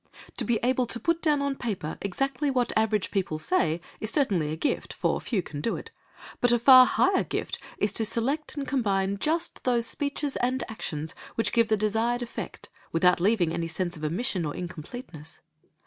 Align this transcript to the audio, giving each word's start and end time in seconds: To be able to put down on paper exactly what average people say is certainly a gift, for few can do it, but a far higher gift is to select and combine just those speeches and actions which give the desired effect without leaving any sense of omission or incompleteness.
To 0.37 0.43
be 0.45 0.59
able 0.63 0.87
to 0.87 0.99
put 0.99 1.21
down 1.21 1.43
on 1.43 1.55
paper 1.55 1.99
exactly 2.01 2.49
what 2.49 2.73
average 2.75 3.11
people 3.11 3.37
say 3.37 3.79
is 3.99 4.09
certainly 4.09 4.51
a 4.51 4.55
gift, 4.55 4.93
for 4.93 5.21
few 5.21 5.43
can 5.43 5.61
do 5.61 5.75
it, 5.77 5.91
but 6.39 6.51
a 6.51 6.57
far 6.57 6.87
higher 6.87 7.23
gift 7.23 7.59
is 7.77 7.91
to 7.91 8.03
select 8.03 8.57
and 8.57 8.67
combine 8.67 9.19
just 9.19 9.63
those 9.63 9.85
speeches 9.85 10.37
and 10.37 10.63
actions 10.67 11.13
which 11.35 11.53
give 11.53 11.67
the 11.67 11.77
desired 11.77 12.23
effect 12.23 12.67
without 12.91 13.19
leaving 13.19 13.53
any 13.53 13.67
sense 13.67 13.95
of 13.95 14.03
omission 14.03 14.43
or 14.43 14.55
incompleteness. 14.55 15.39